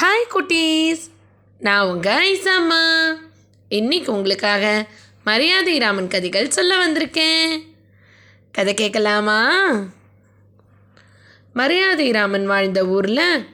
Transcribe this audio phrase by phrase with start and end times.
[0.00, 1.02] Hi குட்டீஸ்.
[1.58, 2.84] நான் உங்கள் ஐசாம்மா
[3.68, 4.86] இன்னைக்கு உங்களுக்காக
[5.24, 7.60] மரியாதை ராமன் கதைகள் சொல்ல வந்திருக்கேன்.
[8.52, 9.60] கதை கேட்கலாமா?
[11.52, 13.46] மரியாதை ராமன் வாழ்ந்த ஊரில்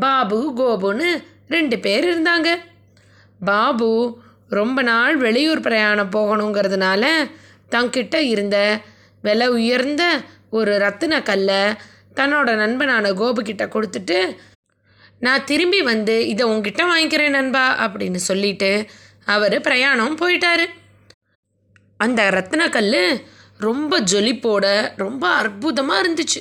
[0.00, 2.60] பாபு கோபுன்னு ரெண்டு பேர் இருந்தாங்க.
[3.44, 7.30] பாபு ரொம்ப நாள் வெளியூர் பிரயாணம் போகணுங்கிறதுனால
[7.70, 8.80] தங்கிட்ட இருந்த
[9.22, 10.20] விலை உயர்ந்த
[10.50, 11.62] ஒரு ரத்தின கல்லை
[12.14, 14.36] தன்னோட நண்பனான கோபுக்கிட்ட கொடுத்துட்டு
[15.20, 18.86] நான் திரும்பி வந்து இதை உங்ககிட்ட வாங்கிக்கிறேன் நண்பா அப்படின்னு சொல்லிட்டு
[19.24, 20.66] அவர் பிரயாணம் போயிட்டாரு.
[21.96, 23.22] அந்த ரத்னக்கல்
[23.58, 26.40] ரொம்ப ஜொலிப்போட ரொம்ப அற்புதமாக இருந்துச்சு.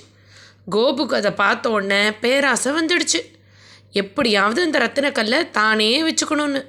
[0.69, 3.19] கோபுக்கு அதை பார்த்த உடனே பேராசை வந்துடுச்சு.
[3.91, 6.65] எப்படியாவது அந்த ரத்தினக்கல்லை தானே வச்சுக்கணும்னு.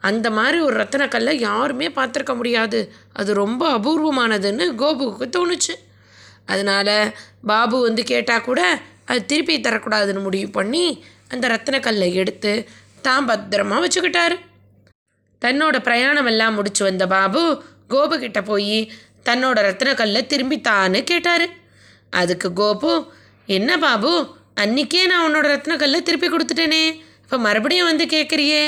[0.00, 2.92] அந்த மாதிரி ஒரு ரத்தினக்கல்லை யாருமே பார்த்துருக்க முடியாது.
[3.12, 5.74] அது ரொம்ப அபூர்வமானதுன்னு கோபுவுக்கு தோணுச்சு.
[6.46, 12.52] அதனால் பாபு வந்து கேட்டால் கூட அது திருப்பி தரக்கூடாதுன்னு முடிவு பண்ணி அந்த ரத்தினக்கல்லை எடுத்து
[13.06, 14.36] தான் பத்திரமா வச்சுக்கிட்டாரு.
[15.42, 17.42] தன்னோட பிரயாணம் எல்லாம் முடிச்சு வந்த பாபு
[17.92, 18.78] கோபுக்கிட்ட போய்
[19.28, 21.46] தன்னோட ரத்தினக்கல்லை திரும்பி தான்னு கேட்டார்.
[22.20, 22.92] அதுக்கு கோபு
[23.56, 24.12] என்ன பாபு
[24.62, 26.84] அன்னைக்கே நான் உன்னோட ரத்தினக்கல்லை திருப்பி கொடுத்துட்டேனே
[27.24, 28.62] இப்போ மறுபடியும் வந்து கேட்குறியே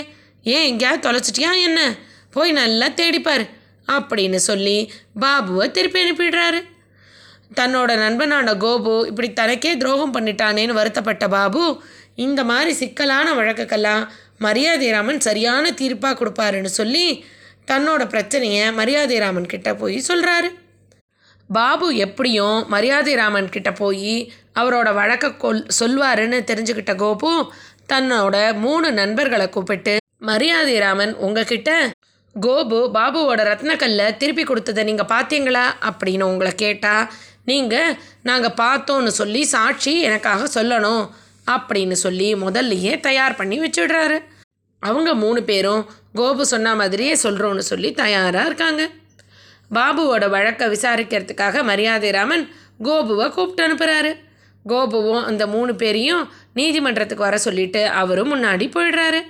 [0.55, 1.81] ஏன் எங்கேயாவது தொலைச்சிட்டியா என்ன
[2.35, 3.45] போய் நல்லா தேடிப்பார்
[3.89, 4.77] அப்படின்னு சொல்லி
[5.23, 6.61] பாபுவை திருப்பி அனுப்பிடுறாரு.
[7.59, 11.63] தன்னோட நண்பனான கோபு இப்படி தனக்கே துரோகம் பண்ணிட்டானேன்னு வருத்தப்பட்ட பாபு
[12.21, 14.03] இந்த மாதிரி சிக்கலான வழக்குக்கெல்லாம்
[14.39, 17.07] மரியாதை ராமன் சரியான தீர்ப்பாக கொடுப்பாருன்னு சொல்லி
[17.67, 20.49] தன்னோட பிரச்சனையை மரியாதை ராமன் கிட்ட போய் சொல்கிறாரு
[21.51, 24.15] பாபு எப்படியும் மரியாதை ராமன் கிட்ட போய்
[24.55, 27.33] அவரோட வழக்க கொல் சொல்வாருன்னு தெரிஞ்சுக்கிட்ட கோபு
[27.89, 31.71] தன்னோட மூணு நண்பர்களை கூப்பிட்டு மரியாதை ராமன் உங்ககிட்ட
[32.35, 37.09] கோபு பாபுவோட ரத்னக்கல்லை திருப்பி கொடுத்ததை நீங்கள் பார்த்தீங்களா அப்படின்னு உங்களை கேட்டால்
[37.45, 41.05] நீங்கள் நாங்கள் பார்த்தோன்னு சொல்லி சாட்சி எனக்காக சொல்லணும்.
[41.55, 44.19] அப்படின்னு சொல்லி முதல்லையே தயார் பண்ணி வச்சுடுறாரு.
[44.83, 45.83] அவங்க மூணு பேரும்
[46.15, 48.83] கோபு சொன்ன மாதிரியே சொல்கிறோன்னு சொல்லி தயாராக இருக்காங்க.
[49.75, 52.45] பாபுவோட வழக்கை விசாரிக்கிறதுக்காக மரியாதை ராமன்
[52.83, 54.13] கோபுவை கூப்பிட்டு அனுப்புகிறாரு
[54.69, 56.25] கோபுவும் அந்த மூணு பேரையும்
[56.55, 59.21] நீதிமன்றத்துக்கு வர சொல்லிட்டு அவரும் முன்னாடி போயிடுறாரு.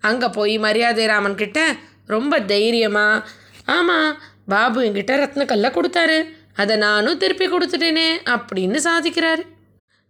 [0.00, 1.60] அங்கே போய் மரியாதை ராமன் கிட்ட
[2.06, 3.28] ரொம்ப தைரியமாக
[3.76, 4.10] ஆமாம்
[4.46, 6.18] பாபு என்கிட்ட ரத்னக்கல்லை கொடுத்தாரு.
[6.54, 9.42] அதை நானும் திருப்பி கொடுத்துட்டேனே அப்படின்னு சாதிக்கிறாரு.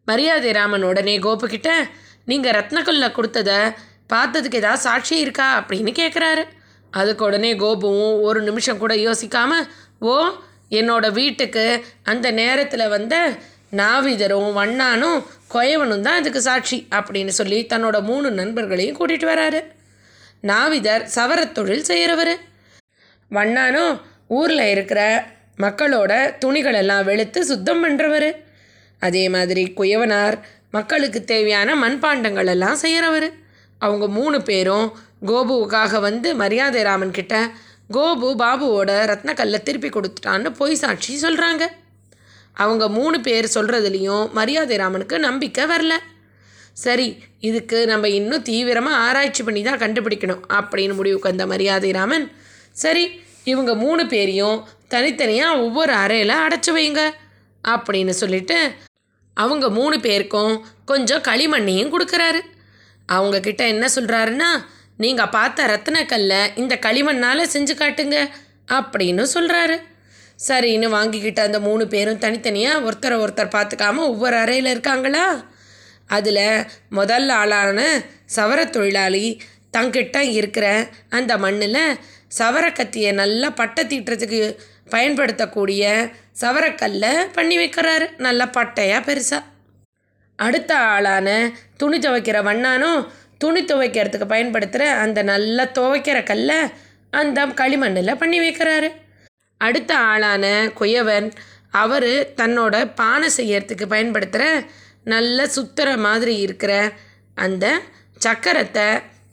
[0.08, 1.70] மரியாதை ராமன் உடனே கோபுக்கிட்ட
[2.24, 3.50] நீங்கள் ரத்னகுல்ல கொடுத்தத
[4.12, 5.48] பார்த்ததுக்கு ஏதாவது சாட்சி இருக்கா?
[5.60, 6.42] அப்படின்னு கேட்குறாரு
[6.92, 9.66] அதுக்கு உடனே கோபுவும் ஒரு நிமிஷம் கூட யோசிக்காமல்
[10.00, 10.14] ஓ
[10.70, 11.64] என்னோட வீட்டுக்கு
[12.02, 13.14] அந்த நேரத்தில் வந்த
[13.76, 15.18] நாவிதரும் வண்ணானும்
[15.54, 19.60] கொயவனும் தான் அதுக்கு சாட்சி அப்படின்னு சொல்லி தன்னோட மூணு நண்பர்களையும் கூட்டிகிட்டு வராரு.
[20.42, 22.34] நாவிதர் சவரத் தொழில் செய்கிறவர்
[23.30, 23.94] வண்ணானும்
[24.28, 25.00] ஊரில் இருக்கிற
[25.58, 26.12] மக்களோட
[26.44, 28.28] துணிகளெல்லாம் வெளுத்து சுத்தம் பண்ணுறவர்
[29.03, 30.36] அதே மாதிரி குயவனார்
[30.70, 33.28] மக்களுக்கு தேவையான மண்பாண்டங்கள் எல்லாம் செய்கிறவர்
[33.81, 34.88] அவங்க மூணு பேரும்
[35.26, 37.34] கோபுவுக்காக வந்து மரியாதை ராமன் கிட்ட
[37.91, 41.64] கோபு பாபுவோட ரத்னக்கல்லை திருப்பி கொடுத்துட்டான்னு பொய் சாட்சி சொல்கிறாங்க
[42.56, 45.94] அவங்க மூணு பேர் சொல்கிறதுலேயும் மரியாதை ராமனுக்கு நம்பிக்கை வரல.
[46.76, 47.06] சரி
[47.41, 52.26] இதுக்கு நம்ம இன்னும் தீவிரமாக ஆராய்ச்சி பண்ணி தான் கண்டுபிடிக்கணும் அப்படின்னு முடிவுக்கு வந்த மரியாதை ராமன்
[52.72, 53.04] சரி
[53.44, 57.03] இவங்க மூணு பேரையும் தனித்தனியாக ஒவ்வொரு அறையில் அடைச்சி வைங்க
[57.65, 58.59] அப்படின்னு சொல்லிட்டு
[59.43, 60.54] அவங்க மூணு பேருக்கும்
[60.84, 62.41] கொஞ்சம் களிமண்ணையும் கொடுக்குறாரு.
[63.12, 64.50] அவங்கக்கிட்ட என்ன சொல்கிறாருன்னா
[64.97, 68.16] நீங்கள் பார்த்த ரத்தினக்கல்லை இந்த களிமண்ணால் செஞ்சு காட்டுங்க
[68.72, 69.77] அப்படின்னு சொல்கிறாரு
[70.48, 75.25] சரின்னு வாங்கிக்கிட்ட அந்த மூணு பேரும் தனித்தனியாக ஒருத்தரை ஒருத்தர் பார்த்துக்காம ஒவ்வொரு அறையில் இருக்காங்களா?
[76.16, 76.44] அதில்
[76.91, 77.81] முதல் ஆளான
[78.37, 79.27] சவர தொழிலாளி
[79.77, 80.66] தங்கிட்ட இருக்கிற
[81.09, 81.82] அந்த மண்ணில்
[82.38, 84.41] சவர கத்தியை நல்லா பட்டை தீட்டுறதுக்கு
[84.94, 85.84] பயன்படுத்தக்கூடிய
[86.41, 88.06] சவரக்கல்லை பண்ணி வைக்கிறாரு.
[88.26, 89.44] நல்லா பட்டையாக பெருசாக
[90.38, 91.28] அடுத்த ஆளான
[91.81, 93.00] துணி துவைக்கிற வண்ணானும்
[93.43, 96.59] துணி துவைக்கிறதுக்கு பயன்படுத்துகிற அந்த நல்லா துவைக்கிற கல்லை
[97.21, 98.88] அந்த களிமண்ணில் பண்ணி வைக்கிறாரு.
[99.60, 100.44] அடுத்த ஆளான
[100.81, 101.28] குயவன்
[101.82, 102.10] அவர்
[102.41, 104.44] தன்னோட பானை செய்யறதுக்கு பயன்படுத்துகிற
[105.12, 106.72] நல்ல சுத்துற மாதிரி இருக்கிற
[107.44, 107.66] அந்த
[108.27, 108.87] சக்கரத்தை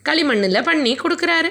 [0.09, 1.49] களிமண்ணில் பண்ணி கொடுக்குறாரு.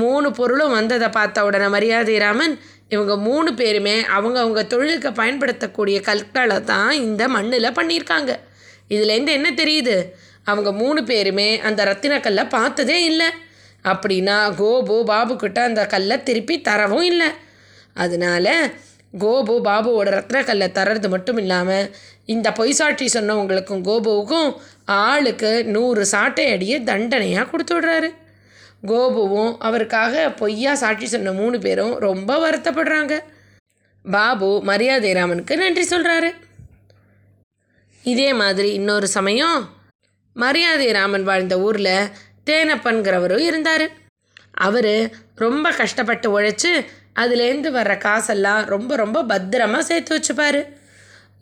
[0.00, 2.54] மூணு பொருளும் வந்ததை பார்த்த உடனே மரியாதை ராமன்
[2.90, 8.32] இவங்க மூணு பேருமே அவங்க அவங்க தொழிலுக்கு பயன்படுத்தக்கூடிய கற்களை தான் இந்த மண்ணில் பண்ணியிருக்காங்க.
[8.88, 9.96] இதுலேருந்து என்ன தெரியுது?
[10.44, 13.28] அவங்க மூணு பேருமே அந்த ரத்தினக்கல்லை பார்த்ததே இல்லை.
[13.84, 17.28] அப்படின்னா கோபு பாபு கிட்ட அந்த கல்லை திருப்பி தரவும் இல்லை.
[17.94, 18.46] அதனால
[19.18, 21.86] கோபு பாபுவோட ரத்னக்கல்லை தர்றது மட்டும் இல்லாமல்
[22.34, 24.50] இந்த பொய் சாட்சி சொன்னவங்களுக்கும் கோபுவுக்கும்
[24.84, 28.10] ஆளுக்கு நூறு சாட்டை அடியை தண்டனையாக கொடுத்து விடுறாரு.
[28.82, 33.20] கோபுவும் அவருக்காக பொய்யா சாட்சி சொன்ன மூணு பேரும் ரொம்ப வருத்தப்படுறாங்க.
[34.02, 36.30] பாபு மரியாதை ராமனுக்கு நன்றி சொல்கிறாரு
[38.02, 39.68] இதே மாதிரி இன்னொரு சமயம்
[40.34, 42.08] மரியாதை ராமன் வாழ்ந்த ஊரில்
[42.46, 43.86] தேனப்பன்கிறவரும் இருந்தார்.
[44.52, 46.72] அவர் ரொம்ப கஷ்டப்பட்டு உழைச்சி
[47.14, 50.60] அதுலேருந்து வர்ற காசெல்லாம் ரொம்ப ரொம்ப பத்திரமாக சேர்த்து வச்சுப்பார்.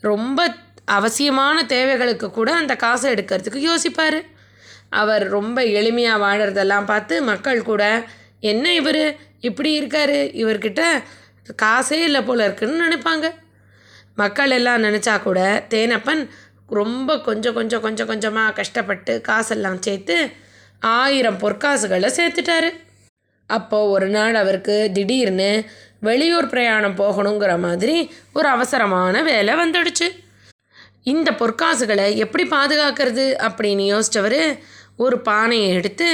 [0.01, 0.55] ரொம்ப
[0.85, 4.19] அவசியமான தேவைகளுக்கு கூட அந்த காசை எடுக்கிறதுக்கு யோசிப்பார்.
[4.91, 8.05] அவர் ரொம்ப எளிமையாக வாழறதெல்லாம் பார்த்து மக்கள் கூட
[8.41, 9.17] என்ன இவர்?
[9.41, 10.19] இப்படி இருக்காரு?
[10.35, 11.03] இவர்கிட்ட
[11.63, 13.31] காசே இல்லை போல இருக்குன்னு நினைப்பாங்க.
[14.15, 16.29] மக்கள் எல்லாம் நினச்சா கூட தேனப்பன்
[16.69, 20.31] ரொம்ப கொஞ்சம் கொஞ்சம் கொஞ்சம் கொஞ்சமாக கஷ்டப்பட்டு காசெல்லாம் சேர்த்து
[20.81, 22.71] ஆயிரம் பொற்காசுகளை சேர்த்துட்டாரு.
[23.47, 25.65] அப்போது ஒரு நாள் அவருக்கு திடீர்னு
[26.01, 30.09] வெளியூர் பிரயாணம் போகணுங்கிற மாதிரி ஒரு அவசரமான வேலை வந்துடுச்சு.
[31.03, 33.49] இந்த பொற்காசுகளை எப்படி பாதுகாக்கிறது?
[33.49, 34.59] அப்படின்னு யோசித்தவர்
[35.05, 36.09] ஒரு பானையை எடுத்து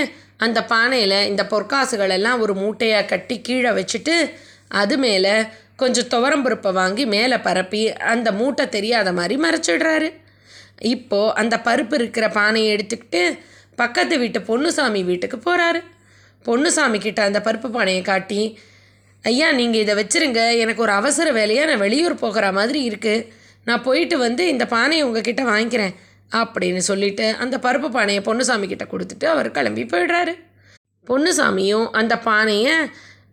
[0.45, 4.17] அந்த பானையில் இந்த பொற்காசுகளெல்லாம் ஒரு மூட்டையாக கட்டி கீழே வச்சுட்டு
[4.81, 5.35] அது மேலே
[5.83, 7.81] கொஞ்சம் துவரம்பருப்பை வாங்கி மேலே பரப்பி
[8.13, 10.09] அந்த மூட்டை தெரியாத மாதிரி மறைச்சிடுறாரு.
[10.95, 13.23] இப்போது அந்த பருப்பு இருக்கிற பானையை எடுத்துக்கிட்டு
[13.81, 15.81] பக்கத்து வீட்டு பொன்னுசாமி வீட்டுக்கு போகிறாரு
[16.45, 18.41] பொன்னுசாமி கிட்ட அந்த பருப்பு பானையை காட்டி
[19.31, 20.41] ஐயா நீங்கள் இதை வச்சுருங்க.
[20.63, 23.27] எனக்கு ஒரு அவசர வேலையாக நான் வெளியூர் போகிற மாதிரி இருக்குது
[23.69, 25.95] நான் போயிட்டு வந்து இந்த பானையை உங்ககிட்ட வாங்கிக்கிறேன்.
[26.33, 30.35] அப்படின்னு சொல்லிட்டு அந்த பருப்பு பானையை பொன்னுசாமி கிட்ட கொடுத்துட்டு அவர் கிளம்பி போயிடுறாரு.
[31.07, 32.77] பொன்னுசாமியும் அந்த பானையை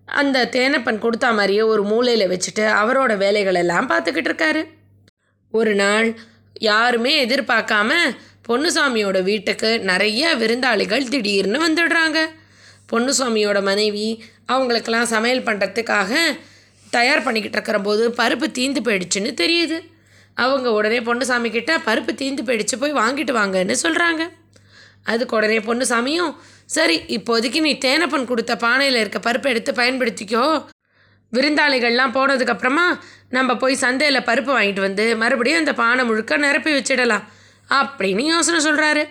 [0.06, 4.64] அந்த தேனப்பன் கொடுத்தா மாதிரியே ஒரு மூலையில் வச்சுட்டு அவரோட வேலைகள் எல்லாம் பார்த்துக்கிட்டு இருக்காரு.
[5.52, 6.20] ஒரு நாள்
[6.54, 7.92] யாருமே எதிர்பார்க்காம
[8.48, 12.20] பொன்னுசாமியோட வீட்டுக்கு நிறைய விருந்தாளிகள் திடீர்னு வந்துடுறாங்க.
[12.92, 16.14] பொன்னுசாமியோட மனைவி அவங்களுக்கெல்லாம் சமையல் பண்ணுறதுக்காக
[16.90, 19.78] தயார் பண்ணிக்கிட்டு இருக்கிற போது பருப்பு தீந்து போயிடுச்சுன்னு தெரியுது.
[20.36, 24.30] அவங்க உடனே பொண்ணுசாமி கிட்ட பருப்பு தீந்து போயிடுச்சு போய் வாங்கிட்டு வாங்கன்னு சொல்கிறாங்க
[25.04, 26.36] அதுக்கு உடனே பொண்ணுசாமியும்
[26.66, 30.68] சரி இப்போதைக்கு நீ தேனப்பன் கொடுத்த பானையில் இருக்க பருப்பை எடுத்து பயன்படுத்திக்கோ.
[31.34, 33.00] விருந்தாளிகள்லாம் போனதுக்கப்புறமா
[33.30, 37.22] நம்ம போய் சந்தையில் பருப்பு வாங்கிட்டு வந்து மறுபடியும் அந்த பானை முழுக்க நிரப்பி வச்சிடலாம்
[37.70, 39.06] அப்படின்னு யோசனை சொல்கிறாரு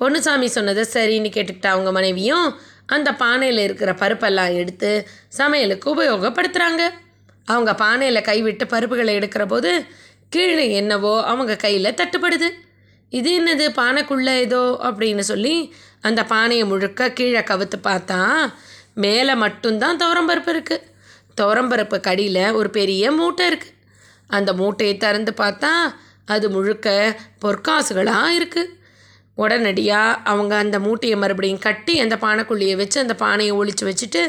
[0.00, 6.90] பொண்ணுசாமி சொன்னதை சரின்னு கேட்டுக்கிட்ட அவங்க மனைவியும் அந்த பானையில் இருக்கிற பருப்பெல்லாம் எடுத்து சமையலுக்கு உபயோகப்படுத்துகிறாங்க
[7.44, 9.86] அவங்க பானையில் கைவிட்டு பருப்புகளை எடுக்கிற போது
[10.32, 12.48] கீழே என்னவோ அவங்க கையில் தட்டுப்படுது.
[13.12, 13.66] இது என்னது?
[13.80, 14.62] பானைக்குள்ளே ஏதோ?
[14.82, 15.54] அப்படின்னு சொல்லி
[16.00, 18.20] அந்த பானையை முழுக்க கீழே கவுத்து பார்த்தா
[18.94, 20.86] மேலே மட்டும்தான் துவரம்பருப்பு இருக்குது
[21.34, 23.74] துவரம்பருப்பு கடியில் ஒரு பெரிய மூட்டை இருக்குது
[24.30, 25.72] அந்த மூட்டையை திறந்து பார்த்தா
[26.24, 26.88] அது முழுக்க
[27.40, 28.74] பொற்காசுகளாக இருக்குது
[29.34, 34.22] உடனடியாக அவங்க அந்த மூட்டையை மறுபடியும் கட்டி அந்த பானைக்குள்ளேயே வச்சு அந்த பானையை ஒழிச்சு வச்சுட்டு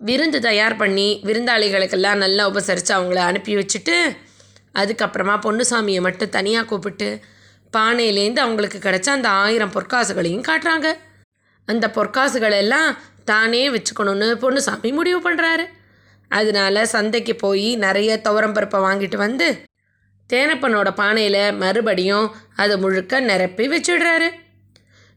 [0.00, 3.96] விருந்து தயார் பண்ணி விருந்தாளிகளுக்கெல்லாம் நல்லா உபசரித்து அவங்கள அனுப்பி வச்சுட்டு
[4.80, 7.08] அதுக்கப்புறமா பொன்னுசாமியை மட்டும் தனியாக கூப்பிட்டு
[7.72, 10.88] பானையிலேருந்து அவங்களுக்கு கிடச்ச அந்த ஆயிரம் பொற்காசுகளையும் காட்டுறாங்க.
[11.68, 12.90] அந்த பொற்காசுகள் எல்லாம்
[13.30, 15.64] தானே வச்சுக்கணும்னு பொன்னுசாமி முடிவு பண்ணுறாரு
[16.30, 19.48] அதனால சந்தைக்கு போய் நிறைய துவரம்பருப்பை வாங்கிட்டு வந்து
[20.30, 22.28] தேனப்பனோட பானையில் மறுபடியும்
[22.62, 24.28] அதை முழுக்க நிரப்பி வச்சிடுறாரு.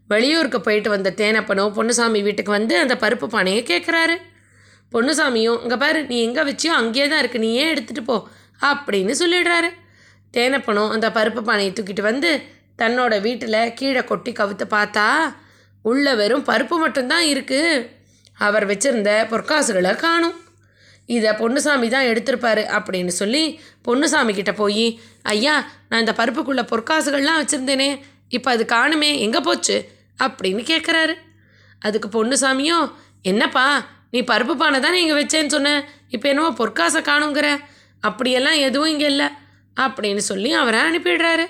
[0.09, 4.15] வெளியூருக்கு போயிட்டு வந்த தேனப்பனும் பொன்னுசாமி வீட்டுக்கு வந்து அந்த பருப்பு பானையை கேட்குறாரு
[4.93, 8.17] பொன்னுசாமியும் இங்கே பாரு நீ எங்கே வச்சியோ அங்கேயே தான் இருக்கு நீ ஏன் எடுத்துகிட்டு போ.
[8.61, 9.69] அப்படின்னு சொல்லிடுறாரு.
[10.33, 12.31] தேனப்பனும் அந்த பருப்பு பானையை தூக்கிட்டு வந்து
[12.81, 15.05] தன்னோட வீட்டில் கீழே கொட்டி கவுத்து பார்த்தா
[15.85, 17.87] உள்ள வெறும் பருப்பு மட்டும்தான் இருக்குது
[18.37, 20.37] அவர் வச்சிருந்த பொற்காசுகளை காணும்.
[21.05, 24.99] இதை பொன்னுசாமி தான் எடுத்திருப்பாரு அப்படின்னு சொல்லி பொன்னுசாமி கிட்ட போய்
[25.33, 25.55] ஐயா
[25.89, 27.89] நான் இந்த பருப்புக்குள்ளே பொற்காசுகள்லாம் வச்சுருந்தேனே
[28.37, 29.77] இப்போ அது காணுமே எங்கே போச்சு?
[30.25, 31.15] அப்படின்னு கேட்குறாரு
[31.81, 32.85] அதுக்கு பொன்னுசாமியும்
[33.21, 33.65] என்னப்பா
[34.11, 35.71] நீ பருப்பு பானை தானே இங்கே வச்சேன்னு சொன்ன
[36.09, 37.47] இப்போ என்னவோ பொற்காசை காணுங்கிற?
[38.03, 39.29] அப்படியெல்லாம் எதுவும் இங்கே இல்லை.
[39.77, 41.45] அப்படின்னு சொல்லி அவரை அனுப்பிடுறாரு.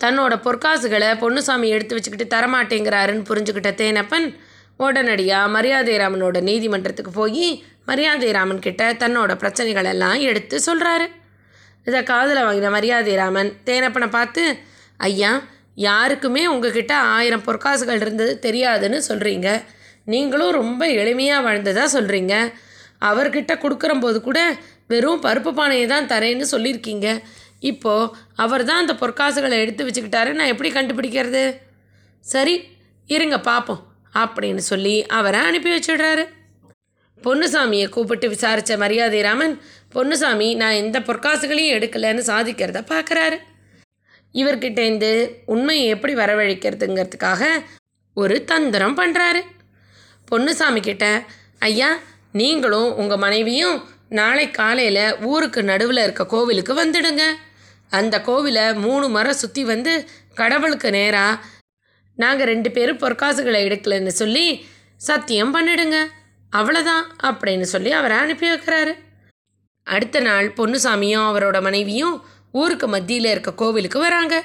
[0.00, 4.26] தன்னோட பொற்காசுகளை பொன்னுசாமி எடுத்து வச்சுக்கிட்டு தரமாட்டேங்கிறாருன்னு புரிஞ்சுக்கிட்ட தேனப்பன்
[4.76, 7.46] உடனடியாக மரியாதை ராமனோட நீதிமன்றத்துக்கு போய்
[7.84, 11.06] மரியாதை ராமன் கிட்ட தன்னோட பிரச்சனைகள் எல்லாம் எடுத்து சொல்கிறாரு
[11.86, 14.44] இதை காதில் வாங்கின மரியாதை ராமன் தேனப்பனை பார்த்து
[15.00, 15.32] ஐயா
[15.74, 19.48] யாருக்குமே உங்ககிட்ட ஆயிரம் பொற்காசுகள் இருந்தது தெரியாதுன்னு சொல்கிறீங்க
[20.04, 22.34] நீங்களும் ரொம்ப எளிமையாக வாழ்ந்ததாக சொல்கிறீங்க
[23.00, 24.38] அவர்கிட்ட கொடுக்குறம்போது கூட
[24.90, 27.08] வெறும் பருப்பு பானையை தான் தரேன்னு சொல்லியிருக்கீங்க.
[27.70, 28.10] இப்போது
[28.44, 30.32] அவர் தான் அந்த பொற்காசுகளை எடுத்து வச்சுக்கிட்டாரு.
[30.38, 31.44] நான் எப்படி கண்டுபிடிக்கிறது?
[32.24, 32.54] சரி
[33.08, 33.82] இருங்க பார்ப்போம்
[34.14, 36.24] அப்படின்னு சொல்லி அவரை அனுப்பி வச்சிடுறாரு.
[37.22, 39.54] பொன்னுசாமியை கூப்பிட்டு விசாரித்த மரியாதை ராமன்
[39.94, 43.38] பொன்னுசாமி நான் எந்த பொற்காசுகளையும் எடுக்கலைன்னு சாதிக்கிறத பார்க்குறாரு
[44.34, 45.10] இவர்கிட்டேருந்து
[45.54, 47.44] உண்மையை எப்படி வரவழைக்கிறதுங்கிறதுக்காக
[48.16, 49.40] ஒரு தந்திரம் பண்ணுறாரு
[50.30, 51.06] பொன்னுசாமி கிட்ட
[51.68, 51.90] ஐயா
[52.32, 53.76] நீங்களும் உங்கள் மனைவியும்
[54.08, 57.24] நாளை காலையில் ஊருக்கு நடுவில் இருக்க கோவிலுக்கு வந்துடுங்க.
[57.88, 59.92] அந்த கோவிலை மூணு மரம் சுற்றி வந்து
[60.34, 61.44] கடவுளுக்கு நேராக
[62.14, 64.46] நாங்கள் ரெண்டு பேரும் பொற்காசுகளை எடுக்கலைன்னு சொல்லி
[64.96, 65.98] சத்தியம் பண்ணிடுங்க.
[66.52, 68.92] அவ்வளோதான் அப்படின்னு சொல்லி அவரை அனுப்பி வைக்கிறாரு.
[69.82, 72.16] அடுத்த நாள் பொன்னுசாமியும் அவரோட மனைவியும்
[72.52, 74.42] ஊருக்கு மத்தியில் இருக்க கோவிலுக்கு வராங்க.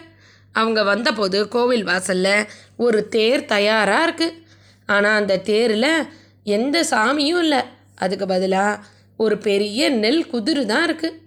[0.52, 4.40] அவங்க வந்தபோது கோவில் வாசலில் ஒரு தேர் தயாராக இருக்குது
[4.86, 6.08] ஆனால் அந்த தேரில்
[6.44, 7.62] எந்த சாமியும் இல்லை.
[7.96, 8.84] அதுக்கு பதிலாக
[9.20, 11.20] ஒரு பெரிய நெல் குதிரு தான் இருக்குது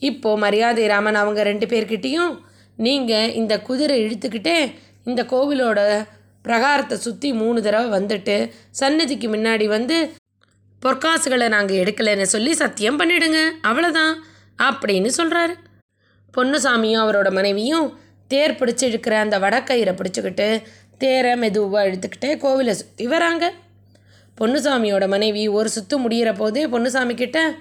[0.00, 2.32] இப்போது மரியாதை ராமன் அவங்க ரெண்டு பேர்கிட்டேயும்
[2.78, 4.58] நீங்கள் இந்த குதிரை இழுத்துக்கிட்டே
[5.04, 5.80] இந்த கோவிலோட
[6.44, 8.36] பிரகாரத்தை சுற்றி மூணு தடவை வந்துட்டு
[8.70, 9.96] சன்னதிக்கு முன்னாடி வந்து
[10.82, 13.38] பொற்காசுகளை நாங்கள் எடுக்கலைன்னு சொல்லி சத்தியம் பண்ணிடுங்க.
[13.68, 14.14] அவ்வளோதான்
[14.58, 15.54] அப்படின்னு சொல்கிறாரு
[16.34, 17.86] பொன்னுசாமியும் அவரோட மனைவியும்
[18.30, 20.48] தேர் பிடிச்சி இழுக்கிற அந்த வடக்கயிறை பிடிச்சிக்கிட்டு
[20.98, 23.44] தேரை மெதுவாக இழுத்துக்கிட்டே கோவிலை சுற்றி வராங்க.
[24.40, 27.54] பொன்னுசாமியோட மனைவி ஒரு சுத்து முடிகிற போதே பொன்னுசாமி கிட்ட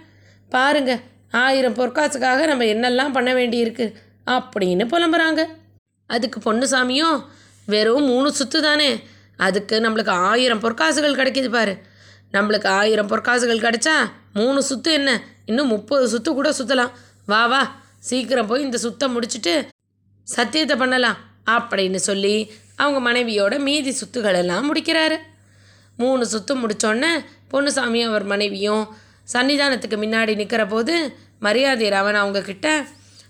[0.50, 1.02] பாருங்க
[1.32, 3.94] ஆயிரம் பொற்காசுக்காக நம்ம என்னெல்லாம் பண்ண வேண்டியிருக்கு
[4.26, 5.46] அப்படின்னு புலம்புறாங்க.
[6.06, 7.24] அதுக்கு பொன்னுசாமியும்
[7.66, 9.00] வெறும் மூணு சுத்து தானே.
[9.38, 11.78] அதுக்கு நம்மளுக்கு ஆயிரம் பொற்காசுகள் கிடைக்கிது பாரு.
[12.34, 13.96] நம்மளுக்கு ஆயிரம் பொற்காசுகள் கிடைச்சா
[14.34, 15.24] மூணு சுத்து என்ன?
[15.46, 16.92] இன்னும் முப்பது சுத்து கூட சுற்றலாம்
[17.26, 19.64] வா வா சீக்கிரம் போய் இந்த சுத்தம் முடிச்சுட்டு
[20.24, 25.18] சத்தியத்தை பண்ணலாம் அப்படின்னு சொல்லி அவங்க மனைவியோட மீதி சுத்துகளெல்லாம் முடிக்கிறாரு.
[25.98, 27.12] மூணு சுத்து முடித்தோடனே
[27.52, 28.84] பொண்ணுசாமியும் அவர் மனைவியும்
[29.34, 32.86] சன்னிதானத்துக்கு முன்னாடி நிற்கிற போது மரியாதை ராமன் அவங்கக்கிட்ட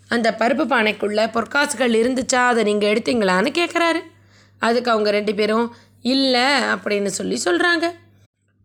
[0.08, 2.36] அந்த பருப்பு பானைக்குள்ளே பொற்காசுகள் இருந்துச்சா?
[2.36, 4.02] அதை நீங்கள் எடுத்தீங்களான்னு கேட்குறாரு
[4.60, 7.86] அதுக்கு அவங்க ரெண்டு பேரும் இல்லை அப்படின்னு சொல்லி சொல்கிறாங்க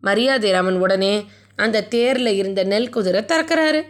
[0.01, 3.81] மரியாதை ராமன் உடனே அந்த தேரில் இருந்த நெல் குதிரை திறக்கிறாரு.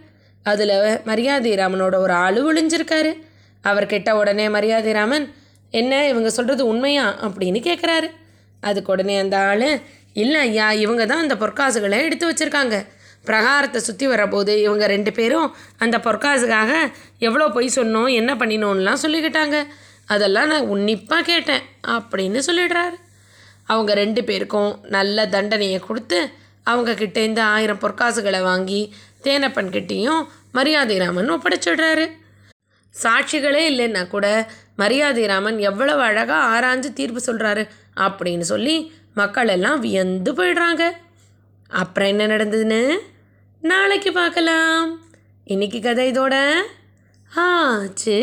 [0.44, 3.12] அதில் மரியாதை ராமனோட ஒரு ஆளு ஒளிஞ்சிருக்காரு
[3.64, 5.34] அவர்கிட்ட உடனே மரியாதை ராமன்
[5.72, 7.28] என்ன இவங்க சொல்கிறது உண்மையா?
[7.28, 8.08] அப்படின்னு கேட்குறாரு
[8.70, 9.70] அதுக்கு உடனே அந்த ஆள்
[10.22, 12.78] இல்லை ஐயா இவங்க தான் அந்த பொற்காசுகளை எடுத்து வச்சுருக்காங்க.
[13.28, 15.50] பிரகாரத்தை சுற்றி வரபோது இவங்க ரெண்டு பேரும்
[15.84, 16.72] அந்த பொற்காசுக்காக
[17.28, 19.58] எவ்வளோ பொய் சொன்னோம் என்ன பண்ணினோன்னெலாம் சொல்லிக்கிட்டாங்க.
[20.14, 21.66] அதெல்லாம் நான் உன்னிப்பாக கேட்டேன்
[21.96, 22.98] அப்படின்னு சொல்லிடுறாரு.
[23.72, 26.20] அவங்க ரெண்டு பேருக்கும் நல்ல தண்டனையை கொடுத்து
[26.72, 28.82] அவங்க இந்த ஆயிரம் பொற்காசுகளை வாங்கி
[29.26, 30.24] தேனப்பன் கிட்டேயும்
[30.58, 32.06] மரியாதை ராமன் ஒப்படைச்சிடுறாரு.
[32.96, 34.28] சாட்சிகளே இல்லைன்னா கூட
[34.76, 40.92] மரியாதை ராமன் எவ்வளவு அழகாக ஆராய்ஞ்சு தீர்ப்பு சொல்கிறாரு அப்படின்னு சொல்லி மக்கள் எல்லாம் வியந்து போயிடுறாங்க.
[41.68, 42.98] அப்புறம் என்ன நடந்ததுன்னு?
[43.62, 45.00] நாளைக்கு பார்க்கலாம்.
[45.44, 46.54] இன்னைக்கு கதை இதோட
[47.36, 48.20] ஆச்சு.